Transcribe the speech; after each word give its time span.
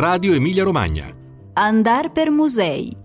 Radio 0.00 0.32
Emilia 0.32 0.64
Romagna. 0.64 1.14
Andar 1.52 2.10
per 2.10 2.30
musei. 2.30 2.96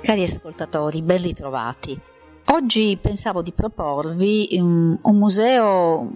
Cari 0.00 0.22
ascoltatori, 0.22 1.02
ben 1.02 1.20
ritrovati. 1.22 1.98
Oggi 2.44 2.96
pensavo 3.02 3.42
di 3.42 3.50
proporvi 3.50 4.50
un, 4.52 4.96
un 5.02 5.16
museo 5.16 6.08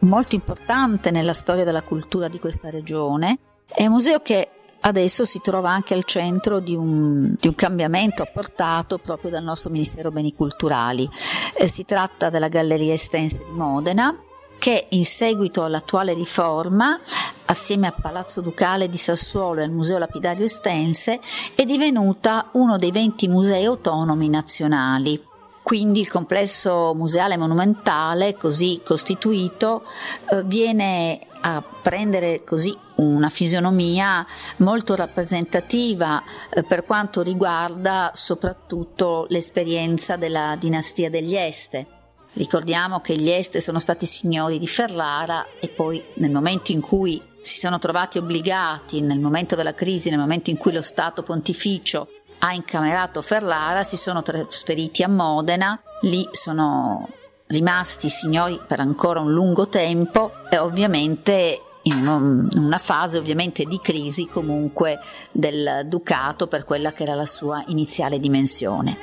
molto 0.00 0.34
importante 0.34 1.10
nella 1.10 1.32
storia 1.32 1.64
della 1.64 1.80
cultura 1.80 2.28
di 2.28 2.38
questa 2.38 2.68
regione. 2.68 3.38
È 3.66 3.86
un 3.86 3.92
museo 3.92 4.20
che 4.20 4.50
adesso 4.86 5.24
si 5.24 5.40
trova 5.40 5.70
anche 5.70 5.94
al 5.94 6.04
centro 6.04 6.60
di 6.60 6.74
un, 6.74 7.34
di 7.38 7.48
un 7.48 7.54
cambiamento 7.54 8.22
apportato 8.22 8.98
proprio 8.98 9.30
dal 9.30 9.42
nostro 9.42 9.70
Ministero 9.70 10.10
Beni 10.10 10.34
Culturali. 10.34 11.08
Eh, 11.56 11.66
si 11.66 11.84
tratta 11.84 12.30
della 12.30 12.48
Galleria 12.48 12.92
Estense 12.92 13.38
di 13.38 13.52
Modena 13.52 14.16
che 14.58 14.86
in 14.90 15.04
seguito 15.04 15.64
all'attuale 15.64 16.14
riforma 16.14 16.98
assieme 17.46 17.86
al 17.86 17.94
Palazzo 18.00 18.40
Ducale 18.40 18.88
di 18.88 18.96
Sassuolo 18.96 19.60
e 19.60 19.64
al 19.64 19.70
Museo 19.70 19.98
Lapidario 19.98 20.44
Estense 20.44 21.20
è 21.54 21.64
divenuta 21.64 22.48
uno 22.52 22.78
dei 22.78 22.90
20 22.90 23.28
musei 23.28 23.64
autonomi 23.64 24.28
nazionali. 24.28 25.22
Quindi 25.62 26.00
il 26.00 26.10
complesso 26.10 26.92
museale 26.94 27.38
monumentale 27.38 28.36
così 28.36 28.82
costituito 28.84 29.84
eh, 30.30 30.42
viene 30.42 31.20
a 31.46 31.62
prendere 31.62 32.42
così 32.42 32.76
una 32.96 33.28
fisionomia 33.28 34.26
molto 34.58 34.94
rappresentativa 34.94 36.22
eh, 36.48 36.62
per 36.62 36.84
quanto 36.84 37.22
riguarda 37.22 38.12
soprattutto 38.14 39.26
l'esperienza 39.28 40.16
della 40.16 40.56
dinastia 40.58 41.10
degli 41.10 41.36
Este. 41.36 41.86
Ricordiamo 42.32 43.00
che 43.00 43.16
gli 43.16 43.28
Este 43.28 43.60
sono 43.60 43.78
stati 43.78 44.06
signori 44.06 44.58
di 44.58 44.66
Ferrara 44.66 45.46
e 45.60 45.68
poi 45.68 46.02
nel 46.14 46.30
momento 46.30 46.72
in 46.72 46.80
cui 46.80 47.20
si 47.42 47.58
sono 47.58 47.78
trovati 47.78 48.16
obbligati, 48.16 49.02
nel 49.02 49.20
momento 49.20 49.54
della 49.54 49.74
crisi, 49.74 50.08
nel 50.08 50.18
momento 50.18 50.48
in 50.48 50.56
cui 50.56 50.72
lo 50.72 50.82
Stato 50.82 51.22
pontificio 51.22 52.08
ha 52.38 52.54
incamerato 52.54 53.20
Ferrara, 53.20 53.84
si 53.84 53.98
sono 53.98 54.22
trasferiti 54.22 55.02
a 55.02 55.08
Modena, 55.08 55.78
lì 56.02 56.26
sono 56.32 57.06
rimasti 57.54 58.10
signori 58.10 58.60
per 58.66 58.80
ancora 58.80 59.20
un 59.20 59.32
lungo 59.32 59.68
tempo 59.68 60.32
e 60.50 60.58
ovviamente 60.58 61.60
in 61.82 62.48
una 62.54 62.78
fase 62.78 63.18
ovviamente 63.18 63.64
di 63.64 63.78
crisi 63.80 64.26
comunque 64.26 64.98
del 65.30 65.82
ducato 65.86 66.46
per 66.46 66.64
quella 66.64 66.92
che 66.92 67.02
era 67.04 67.14
la 67.14 67.26
sua 67.26 67.62
iniziale 67.68 68.18
dimensione. 68.18 68.98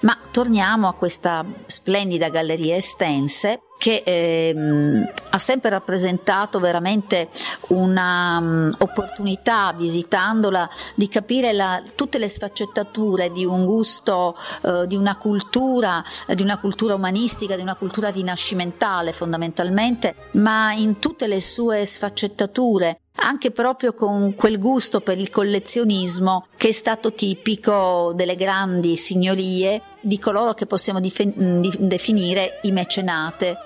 Ma 0.00 0.18
torniamo 0.30 0.88
a 0.88 0.94
questa 0.94 1.44
splendida 1.66 2.28
galleria 2.28 2.76
estense 2.76 3.60
che 3.86 4.02
ehm, 4.04 5.08
ha 5.30 5.38
sempre 5.38 5.70
rappresentato 5.70 6.58
veramente 6.58 7.28
un'opportunità 7.68 9.70
um, 9.72 9.78
visitandola 9.78 10.68
di 10.96 11.08
capire 11.08 11.52
la, 11.52 11.80
tutte 11.94 12.18
le 12.18 12.28
sfaccettature 12.28 13.30
di 13.30 13.44
un 13.44 13.64
gusto, 13.64 14.36
eh, 14.62 14.88
di 14.88 14.96
una 14.96 15.16
cultura, 15.18 16.02
di 16.34 16.42
una 16.42 16.58
cultura 16.58 16.96
umanistica, 16.96 17.54
di 17.54 17.62
una 17.62 17.76
cultura 17.76 18.08
rinascimentale 18.08 19.12
fondamentalmente, 19.12 20.16
ma 20.32 20.72
in 20.72 20.98
tutte 20.98 21.28
le 21.28 21.40
sue 21.40 21.86
sfaccettature 21.86 23.02
anche 23.18 23.50
proprio 23.52 23.94
con 23.94 24.34
quel 24.34 24.58
gusto 24.58 25.00
per 25.00 25.16
il 25.16 25.30
collezionismo 25.30 26.48
che 26.56 26.70
è 26.70 26.72
stato 26.72 27.14
tipico 27.14 28.12
delle 28.16 28.34
grandi 28.34 28.96
signorie 28.96 29.80
di 30.00 30.18
coloro 30.18 30.54
che 30.54 30.66
possiamo 30.66 30.98
dif- 31.00 31.78
definire 31.78 32.58
i 32.62 32.72
mecenate 32.72 33.58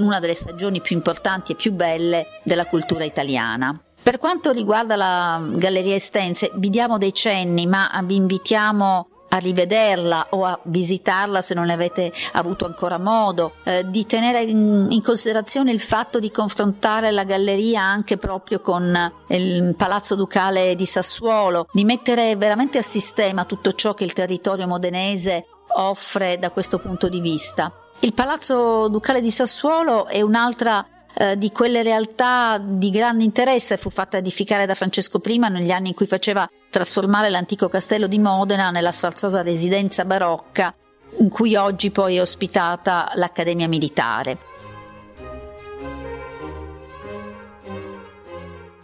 una 0.00 0.18
delle 0.18 0.34
stagioni 0.34 0.80
più 0.80 0.96
importanti 0.96 1.52
e 1.52 1.56
più 1.56 1.72
belle 1.72 2.40
della 2.44 2.66
cultura 2.66 3.04
italiana. 3.04 3.78
Per 4.02 4.18
quanto 4.18 4.50
riguarda 4.50 4.96
la 4.96 5.42
Galleria 5.52 5.94
Estense, 5.94 6.50
vi 6.54 6.70
diamo 6.70 6.96
dei 6.96 7.12
cenni, 7.12 7.66
ma 7.66 7.90
vi 8.04 8.16
invitiamo 8.16 9.08
a 9.32 9.36
rivederla 9.36 10.28
o 10.30 10.44
a 10.44 10.58
visitarla 10.64 11.40
se 11.40 11.54
non 11.54 11.66
ne 11.66 11.72
avete 11.72 12.12
avuto 12.32 12.66
ancora 12.66 12.98
modo, 12.98 13.54
eh, 13.64 13.88
di 13.88 14.06
tenere 14.06 14.42
in, 14.42 14.88
in, 14.90 15.02
considerazione 15.02 15.70
il 15.70 15.80
fatto 15.80 16.18
di 16.18 16.30
confrontare 16.30 17.10
la 17.10 17.24
galleria 17.24 17.82
anche 17.82 18.16
proprio 18.16 18.60
con 18.60 19.12
il 19.28 19.74
Palazzo 19.76 20.16
Ducale 20.16 20.74
di 20.74 20.86
Sassuolo, 20.86 21.68
di 21.72 21.84
mettere 21.84 22.36
veramente 22.36 22.78
a 22.78 22.82
sistema 22.82 23.44
tutto 23.44 23.72
ciò 23.74 23.94
che 23.94 24.04
il 24.04 24.12
territorio 24.12 24.66
modenese 24.66 25.46
offre 25.76 26.38
da 26.38 26.50
questo 26.50 26.78
punto 26.78 27.08
di 27.08 27.20
vista. 27.20 27.72
Il 28.02 28.14
Palazzo 28.14 28.88
Ducale 28.88 29.20
di 29.20 29.30
Sassuolo 29.30 30.06
è 30.06 30.22
un'altra 30.22 30.86
eh, 31.12 31.36
di 31.36 31.52
quelle 31.52 31.82
realtà 31.82 32.58
di 32.58 32.88
grande 32.88 33.24
interesse, 33.24 33.76
fu 33.76 33.90
fatta 33.90 34.16
edificare 34.16 34.64
da 34.64 34.74
Francesco 34.74 35.20
I 35.22 35.38
negli 35.38 35.70
anni 35.70 35.88
in 35.88 35.94
cui 35.94 36.06
faceva 36.06 36.48
trasformare 36.70 37.28
l'antico 37.28 37.68
castello 37.68 38.06
di 38.06 38.18
Modena 38.18 38.70
nella 38.70 38.90
sfarzosa 38.90 39.42
residenza 39.42 40.06
barocca 40.06 40.74
in 41.18 41.28
cui 41.28 41.56
oggi 41.56 41.90
poi 41.90 42.16
è 42.16 42.22
ospitata 42.22 43.12
l'Accademia 43.16 43.68
Militare. 43.68 44.38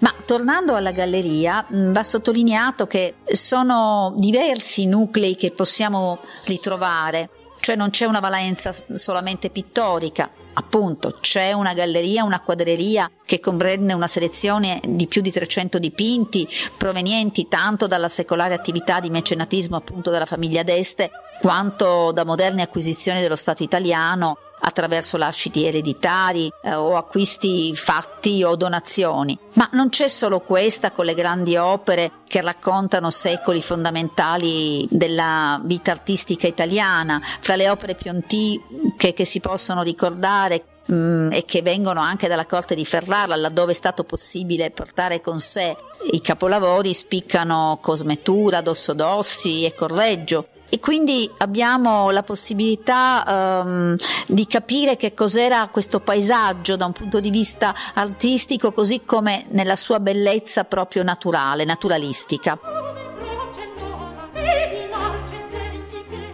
Ma 0.00 0.12
tornando 0.26 0.74
alla 0.74 0.92
galleria, 0.92 1.64
mm, 1.72 1.90
va 1.90 2.04
sottolineato 2.04 2.86
che 2.86 3.14
sono 3.28 4.12
diversi 4.18 4.82
i 4.82 4.86
nuclei 4.86 5.36
che 5.36 5.52
possiamo 5.52 6.18
ritrovare 6.44 7.30
cioè 7.60 7.76
non 7.76 7.90
c'è 7.90 8.04
una 8.04 8.20
valenza 8.20 8.74
solamente 8.94 9.50
pittorica, 9.50 10.30
appunto. 10.54 11.18
C'è 11.20 11.52
una 11.52 11.74
galleria, 11.74 12.24
una 12.24 12.40
quadreria 12.40 13.10
che 13.24 13.40
comprende 13.40 13.92
una 13.92 14.06
selezione 14.06 14.80
di 14.84 15.06
più 15.06 15.20
di 15.20 15.30
300 15.30 15.78
dipinti 15.78 16.48
provenienti 16.76 17.48
tanto 17.48 17.86
dalla 17.86 18.08
secolare 18.08 18.54
attività 18.54 19.00
di 19.00 19.10
mecenatismo 19.10 19.76
appunto 19.76 20.10
della 20.10 20.26
famiglia 20.26 20.62
d'Este 20.62 21.10
quanto 21.40 22.12
da 22.12 22.24
moderne 22.24 22.62
acquisizioni 22.62 23.20
dello 23.20 23.36
Stato 23.36 23.62
italiano 23.62 24.38
attraverso 24.58 25.16
lasciti 25.16 25.64
ereditari 25.64 26.50
eh, 26.62 26.74
o 26.74 26.96
acquisti 26.96 27.74
fatti 27.74 28.42
o 28.42 28.56
donazioni. 28.56 29.38
Ma 29.54 29.68
non 29.72 29.88
c'è 29.88 30.08
solo 30.08 30.40
questa 30.40 30.92
con 30.92 31.04
le 31.04 31.14
grandi 31.14 31.56
opere 31.56 32.10
che 32.26 32.40
raccontano 32.40 33.10
secoli 33.10 33.62
fondamentali 33.62 34.86
della 34.90 35.60
vita 35.64 35.90
artistica 35.90 36.46
italiana, 36.46 37.20
fra 37.40 37.56
le 37.56 37.68
opere 37.70 37.94
più 37.94 38.10
antiche 38.10 39.12
che 39.12 39.24
si 39.24 39.40
possono 39.40 39.82
ricordare 39.82 40.64
mm, 40.90 41.32
e 41.32 41.44
che 41.44 41.62
vengono 41.62 42.00
anche 42.00 42.28
dalla 42.28 42.46
corte 42.46 42.74
di 42.74 42.84
Ferrara, 42.84 43.36
laddove 43.36 43.72
è 43.72 43.74
stato 43.74 44.04
possibile 44.04 44.70
portare 44.70 45.20
con 45.20 45.40
sé 45.40 45.76
i 46.12 46.20
capolavori, 46.20 46.94
spiccano 46.94 47.78
Cosmetura, 47.80 48.60
Dossodossi 48.60 49.64
e 49.64 49.74
Correggio, 49.74 50.48
e 50.68 50.80
quindi 50.80 51.30
abbiamo 51.38 52.10
la 52.10 52.22
possibilità 52.22 53.62
um, 53.64 53.96
di 54.26 54.46
capire 54.46 54.96
che 54.96 55.14
cos'era 55.14 55.68
questo 55.68 56.00
paesaggio 56.00 56.76
da 56.76 56.86
un 56.86 56.92
punto 56.92 57.20
di 57.20 57.30
vista 57.30 57.74
artistico 57.94 58.72
così 58.72 59.02
come 59.04 59.46
nella 59.50 59.76
sua 59.76 60.00
bellezza 60.00 60.64
proprio 60.64 61.04
naturale, 61.04 61.64
naturalistica. 61.64 62.75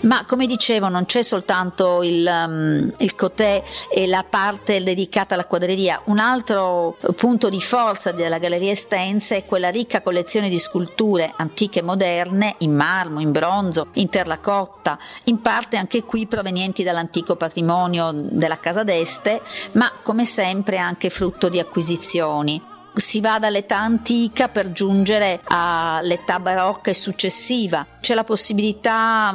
Ma 0.03 0.25
come 0.27 0.47
dicevo, 0.47 0.89
non 0.89 1.07
c'è 1.07 1.23
soltanto 1.23 2.03
il, 2.03 2.27
um, 2.27 2.93
il 2.99 3.15
cotè 3.15 3.63
e 3.89 4.09
la 4.09 4.25
parte 4.29 4.83
dedicata 4.83 5.35
alla 5.35 5.47
quadreria. 5.47 6.01
Un 6.07 6.19
altro 6.19 6.97
punto 7.15 7.49
di 7.49 7.61
forza 7.61 8.11
della 8.11 8.39
Galleria 8.39 8.73
Estense 8.73 9.37
è 9.37 9.47
quella 9.47 9.71
ricca 9.71 10.03
collezione 10.03 10.49
di 10.49 10.59
sculture 10.59 11.33
antiche 11.37 11.79
e 11.79 11.83
moderne 11.83 12.57
in 12.59 12.75
marmo, 12.75 13.21
in 13.21 13.31
bronzo, 13.31 13.89
in 13.95 14.09
terracotta, 14.09 14.99
in 15.25 15.41
parte 15.41 15.77
anche 15.77 16.03
qui 16.03 16.27
provenienti 16.27 16.83
dall'antico 16.83 17.37
patrimonio 17.37 18.11
della 18.13 18.59
Casa 18.59 18.83
d'Este, 18.83 19.41
ma 19.73 19.93
come 20.03 20.25
sempre 20.25 20.79
anche 20.79 21.11
frutto 21.11 21.49
di 21.49 21.61
acquisizioni 21.61 22.71
si 22.95 23.21
va 23.21 23.39
dall'età 23.39 23.79
antica 23.79 24.49
per 24.49 24.73
giungere 24.73 25.41
all'età 25.45 26.39
barocca 26.39 26.91
e 26.91 26.95
successiva. 26.95 27.87
C'è 28.01 28.15
la 28.15 28.25
possibilità, 28.25 29.35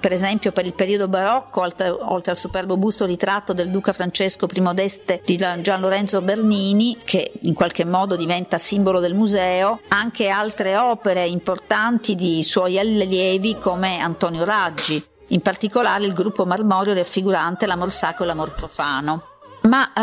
per 0.00 0.12
esempio, 0.12 0.52
per 0.52 0.66
il 0.66 0.74
periodo 0.74 1.08
barocco, 1.08 1.60
oltre 1.60 2.30
al 2.30 2.38
superbo 2.38 2.76
busto 2.76 3.04
ritratto 3.04 3.52
del 3.52 3.70
duca 3.70 3.92
Francesco 3.92 4.48
I 4.52 4.74
d'Este 4.74 5.22
di 5.24 5.36
Gian 5.36 5.80
Lorenzo 5.80 6.22
Bernini, 6.22 6.98
che 7.04 7.32
in 7.42 7.54
qualche 7.54 7.84
modo 7.84 8.16
diventa 8.16 8.58
simbolo 8.58 9.00
del 9.00 9.14
museo, 9.14 9.80
anche 9.88 10.28
altre 10.28 10.76
opere 10.76 11.26
importanti 11.26 12.14
di 12.14 12.42
suoi 12.42 12.78
allievi 12.78 13.58
come 13.58 13.98
Antonio 13.98 14.44
Raggi, 14.44 15.04
in 15.28 15.40
particolare 15.40 16.04
il 16.04 16.12
gruppo 16.14 16.46
marmorio 16.46 16.94
raffigurante 16.94 17.66
l'amor 17.66 17.92
sacro 17.92 18.24
e 18.24 18.26
l'amor 18.26 18.54
profano. 18.54 19.26
Ma 19.62 19.92
eh, 19.92 20.00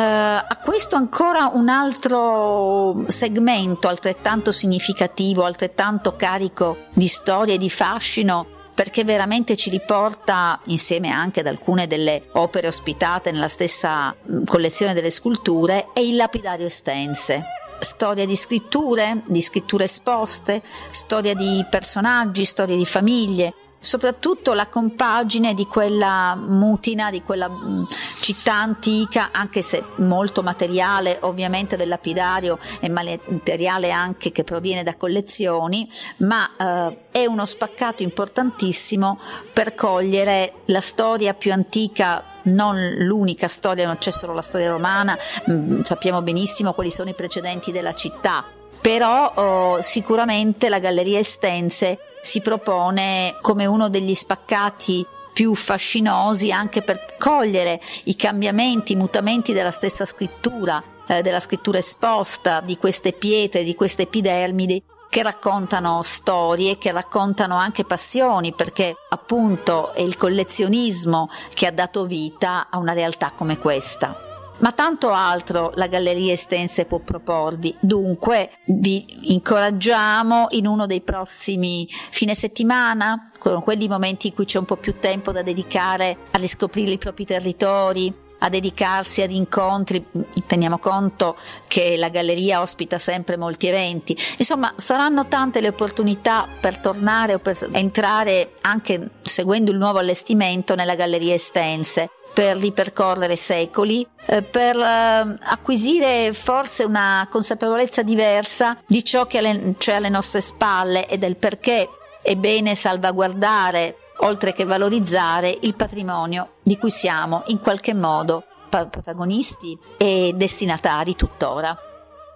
a 0.48 0.60
questo 0.64 0.96
ancora 0.96 1.52
un 1.54 1.68
altro 1.68 3.04
segmento 3.08 3.88
altrettanto 3.88 4.52
significativo, 4.52 5.44
altrettanto 5.44 6.16
carico 6.16 6.86
di 6.94 7.08
storia 7.08 7.56
e 7.56 7.58
di 7.58 7.70
fascino 7.70 8.58
perché 8.80 9.04
veramente 9.04 9.58
ci 9.58 9.70
riporta, 9.70 10.58
insieme 10.68 11.10
anche 11.10 11.42
ad 11.42 11.48
alcune 11.48 11.86
delle 11.86 12.30
opere 12.36 12.68
ospitate 12.68 13.30
nella 13.30 13.50
stessa 13.50 14.16
mm, 14.16 14.46
collezione 14.46 14.94
delle 14.94 15.10
sculture, 15.10 15.88
è 15.92 16.00
il 16.00 16.16
lapidario 16.16 16.66
estense. 16.66 17.44
Storia 17.80 18.26
di 18.26 18.38
scritture, 18.38 19.22
di 19.26 19.42
scritture 19.42 19.84
esposte, 19.84 20.62
storia 20.92 21.34
di 21.34 21.66
personaggi, 21.70 22.46
storie 22.46 22.78
di 22.78 22.86
famiglie, 22.86 23.54
soprattutto 23.80 24.54
la 24.54 24.68
compagine 24.68 25.54
di 25.54 25.66
quella 25.66 26.36
mutina, 26.36 27.10
di 27.10 27.24
quella 27.24 27.50
mm, 27.50 27.84
città 28.20 28.54
antica, 28.54 29.30
anche 29.32 29.62
se 29.62 29.84
molto 29.98 30.44
materiale 30.44 31.18
ovviamente 31.22 31.78
del 31.78 31.88
lapidario 31.88 32.60
e 32.80 32.90
materiale 32.90 33.92
anche 33.92 34.32
che 34.32 34.44
proviene 34.44 34.84
da 34.84 34.96
collezioni, 34.96 35.90
ma 36.18 36.50
eh, 36.58 36.98
è 37.12 37.26
uno 37.26 37.46
spaccato 37.46 38.04
importantissimo 38.04 39.20
per 39.54 39.76
cogliere 39.76 40.54
la 40.66 40.82
storia 40.82 41.34
più 41.34 41.52
antica 41.52 42.24
non 42.42 42.96
l'unica 43.00 43.48
storia, 43.48 43.86
non 43.86 43.98
c'è 43.98 44.12
solo 44.12 44.34
la 44.34 44.42
storia 44.42 44.70
romana, 44.70 45.18
mm, 45.50 45.82
sappiamo 45.82 46.22
benissimo 46.22 46.74
quali 46.74 46.92
sono 46.92 47.10
i 47.10 47.14
precedenti 47.14 47.72
della 47.72 47.94
città, 47.94 48.46
però 48.82 49.32
oh, 49.36 49.82
sicuramente 49.82 50.70
la 50.70 50.80
Galleria 50.80 51.20
Estense 51.20 52.00
si 52.22 52.42
propone 52.42 53.38
come 53.42 53.66
uno 53.66 53.90
degli 53.90 54.14
spaccati 54.14 55.06
più 55.34 55.56
fascinosi 55.56 56.52
anche 56.52 56.82
per 56.82 57.16
cogliere 57.18 57.80
i 58.06 58.16
cambiamenti, 58.16 58.94
i 58.94 58.98
mutamenti 58.98 59.54
della 59.54 59.72
stessa 59.72 60.06
scrittura, 60.06 60.84
eh, 61.08 61.22
della 61.22 61.40
scrittura 61.40 61.78
esposta, 61.78 62.62
di 62.62 62.78
queste 62.78 63.14
pietre, 63.14 63.64
di 63.64 63.76
queste 63.76 64.04
epidermidi 64.04 64.84
che 65.10 65.24
raccontano 65.24 66.02
storie, 66.04 66.78
che 66.78 66.92
raccontano 66.92 67.56
anche 67.56 67.84
passioni, 67.84 68.54
perché 68.54 68.96
appunto 69.10 69.94
è 69.94 70.02
il 70.02 70.18
collezionismo 70.18 71.30
che 71.54 71.66
ha 71.66 71.72
dato 71.72 72.06
vita 72.06 72.68
a 72.70 72.78
una 72.78 72.94
realtà 72.94 73.32
come 73.32 73.58
questa 73.58 74.29
ma 74.60 74.72
tanto 74.72 75.12
altro 75.12 75.72
la 75.76 75.88
Galleria 75.88 76.34
Estense 76.34 76.86
può 76.86 77.00
proporvi. 77.00 77.76
Dunque 77.80 78.52
vi 78.66 79.34
incoraggiamo 79.34 80.48
in 80.52 80.68
uno 80.68 80.86
dei 80.86 81.02
prossimi 81.02 81.88
fine 81.90 82.36
settimana, 82.36 83.32
con 83.38 83.62
quelli 83.62 83.88
momenti 83.88 84.28
in 84.28 84.34
cui 84.34 84.46
c'è 84.46 84.60
un 84.60 84.66
po' 84.66 84.78
più 84.78 85.00
tempo 85.00 85.32
da 85.32 85.42
dedicare 85.42 86.18
a 86.32 86.38
riscoprire 86.38 86.92
i 86.92 86.98
propri 86.98 87.26
territori, 87.26 88.14
a 88.40 88.50
dedicarsi 88.50 89.22
ad 89.22 89.32
incontri, 89.32 90.06
teniamo 90.48 90.78
conto 90.78 91.36
che 91.68 91.98
la 91.98 92.10
galleria 92.10 92.62
ospita 92.62 92.98
sempre 92.98 93.38
molti 93.38 93.68
eventi, 93.68 94.18
insomma 94.38 94.74
saranno 94.78 95.28
tante 95.28 95.62
le 95.62 95.70
opportunità 95.70 96.48
per 96.60 96.78
tornare 96.78 97.34
o 97.34 97.40
per 97.40 97.58
entrare 97.72 98.54
anche 98.62 99.10
seguendo 99.22 99.72
il 99.72 99.78
nuovo 99.78 100.00
allestimento 100.00 100.76
nella 100.76 100.96
galleria 100.96 101.34
estense 101.34 102.12
per 102.34 102.58
ripercorrere 102.58 103.36
secoli, 103.36 104.08
eh, 104.26 104.42
per 104.42 104.78
eh, 104.78 105.36
acquisire 105.42 106.34
forse 106.34 106.84
una 106.84 107.28
consapevolezza 107.30 108.04
diversa 108.04 108.78
di 108.86 109.04
ciò 109.04 109.26
che 109.28 109.76
c'è 109.78 109.96
alle 109.96 110.10
nostre 110.10 110.42
spalle 110.42 111.08
e 111.08 111.18
del 111.18 111.38
perché 111.38 111.90
è 112.22 112.36
bene 112.36 112.76
salvaguardare, 112.76 113.96
oltre 114.20 114.54
che 114.54 114.66
valorizzare, 114.66 115.58
il 115.62 115.76
patrimonio 115.76 116.56
di 116.64 116.78
cui 116.78 116.92
siamo 116.92 117.44
in 117.48 117.60
qualche 117.60 117.94
modo 117.94 118.44
protagonisti 118.70 119.78
e 119.98 120.34
destinatari 120.36 121.16
tuttora. 121.16 121.78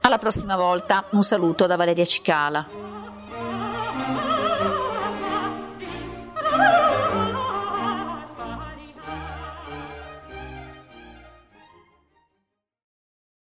Alla 0.01 0.18
prossima 0.18 0.56
volta, 0.56 1.06
un 1.12 1.24
saluto 1.24 1.66
da 1.66 1.75
Valeria 1.75 2.06
Cicala. 2.06 2.82